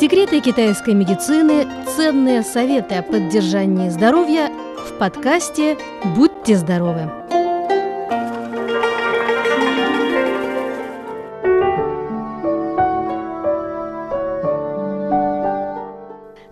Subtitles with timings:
[0.00, 4.50] Секреты китайской медицины, ценные советы о поддержании здоровья
[4.88, 5.76] в подкасте
[6.16, 7.02] «Будьте здоровы».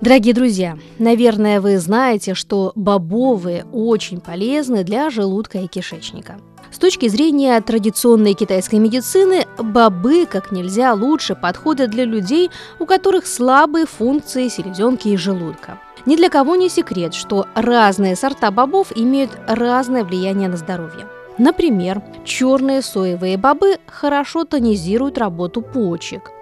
[0.03, 6.37] Дорогие друзья, наверное, вы знаете, что бобовые очень полезны для желудка и кишечника.
[6.71, 13.27] С точки зрения традиционной китайской медицины, бобы как нельзя лучше подходят для людей, у которых
[13.27, 15.81] слабые функции селезенки и желудка.
[16.07, 21.07] Ни для кого не секрет, что разные сорта бобов имеют разное влияние на здоровье.
[21.39, 26.33] Например, черные соевые бобы хорошо тонизируют работу почек,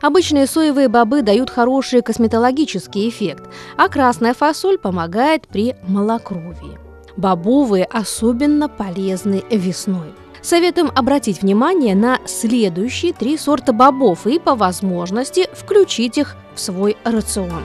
[0.00, 3.44] Обычные соевые бобы дают хороший косметологический эффект,
[3.76, 6.89] а красная фасоль помогает при малокровии.
[7.16, 10.14] Бобовые особенно полезны весной.
[10.42, 16.96] Советуем обратить внимание на следующие три сорта бобов и по возможности включить их в свой
[17.04, 17.62] рацион.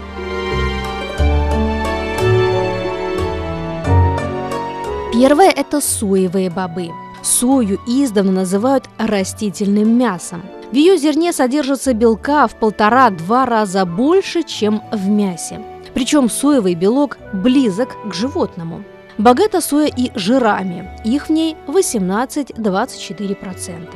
[5.13, 6.89] Первое– это соевые бобы.
[7.23, 10.43] Сою издавна называют растительным мясом.
[10.71, 15.61] В ее зерне содержится белка в полтора-два раза больше, чем в мясе.
[15.93, 18.83] Причем соевый белок близок к животному.
[19.17, 23.87] Богата соя и жирами, их в ней 18-24%.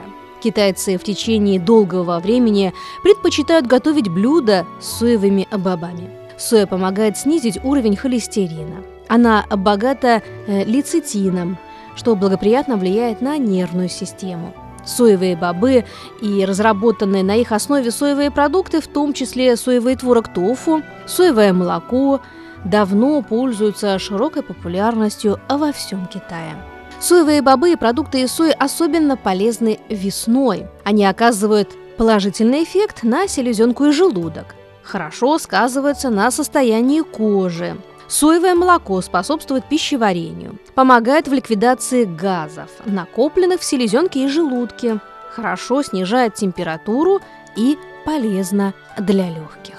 [0.41, 6.09] Китайцы в течение долгого времени предпочитают готовить блюда с соевыми бобами.
[6.37, 8.81] Соя помогает снизить уровень холестерина.
[9.09, 11.57] Она богата э, лецитином,
[11.97, 14.53] что благоприятно влияет на нервную систему.
[14.85, 15.83] Соевые бобы
[16.21, 22.21] и разработанные на их основе соевые продукты, в том числе соевый творог тофу, соевое молоко,
[22.65, 26.55] давно пользуются широкой популярностью во всем Китае.
[26.99, 30.67] Соевые бобы и продукты из сои особенно полезны весной.
[30.83, 34.55] Они оказывают положительный эффект на селезенку и желудок.
[34.83, 37.77] Хорошо сказываются на состоянии кожи.
[38.07, 44.99] Соевое молоко способствует пищеварению, помогает в ликвидации газов, накопленных в селезенке и желудке,
[45.30, 47.21] хорошо снижает температуру
[47.55, 49.78] и полезно для легких.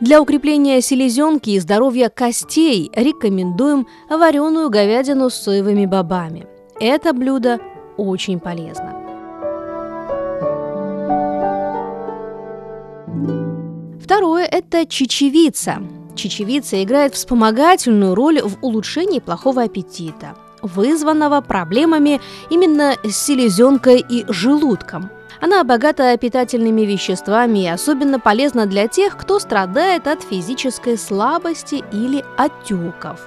[0.00, 6.46] Для укрепления селезенки и здоровья костей рекомендуем вареную говядину с соевыми бобами.
[6.80, 7.60] Это блюдо
[7.98, 8.96] очень полезно.
[14.02, 15.82] Второе– это чечевица.
[16.16, 25.10] Чечевица играет вспомогательную роль в улучшении плохого аппетита, вызванного проблемами именно с селезенкой и желудком–
[25.40, 32.24] она богата питательными веществами и особенно полезна для тех, кто страдает от физической слабости или
[32.36, 33.20] отеков.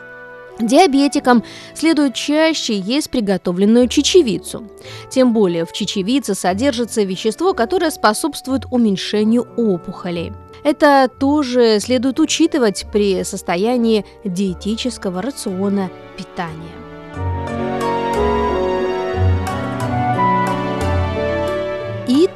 [0.59, 1.43] Диабетикам
[1.73, 4.69] следует чаще есть приготовленную чечевицу.
[5.09, 10.31] Тем более в чечевице содержится вещество, которое способствует уменьшению опухолей.
[10.63, 16.92] Это тоже следует учитывать при состоянии диетического рациона питания.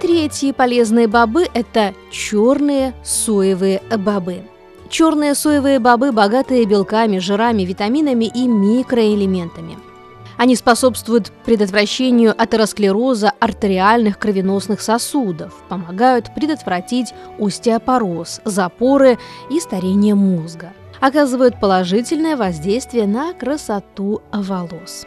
[0.07, 4.41] Третьи полезные бобы– это черные соевые бобы.
[4.89, 9.77] Черные соевые бобы богатые белками, жирами, витаминами и микроэлементами.
[10.37, 19.19] Они способствуют предотвращению атеросклероза артериальных кровеносных сосудов, помогают предотвратить остеопороз, запоры
[19.49, 25.05] и старение мозга, оказывают положительное воздействие на красоту волос.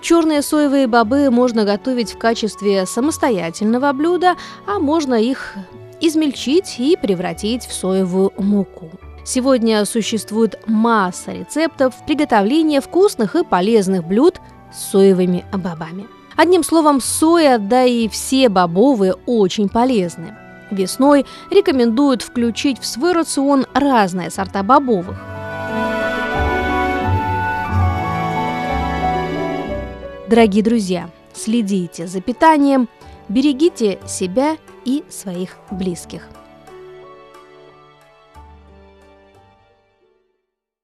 [0.00, 5.54] Черные соевые бобы можно готовить в качестве самостоятельного блюда, а можно их
[6.00, 8.90] измельчить и превратить в соевую муку.
[9.24, 14.40] Сегодня существует масса рецептов приготовления вкусных и полезных блюд
[14.72, 16.06] с соевыми бобами.
[16.36, 20.34] Одним словом, соя, да и все бобовые очень полезны.
[20.70, 25.29] Весной рекомендуют включить в свой рацион разные сорта бобовых.
[30.30, 32.88] Дорогие друзья, следите за питанием,
[33.28, 36.28] берегите себя и своих близких.